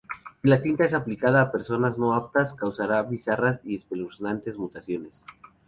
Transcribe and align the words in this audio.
Si 0.41 0.47
la 0.47 0.59
tinta 0.59 0.83
es 0.85 0.95
aplicada 0.95 1.41
a 1.43 1.51
personas 1.51 1.99
no 1.99 2.15
aptas, 2.15 2.55
causara 2.55 3.03
bizarras 3.03 3.61
y 3.63 3.75
espeluznantes 3.75 4.57
mutaciones. 4.57 5.23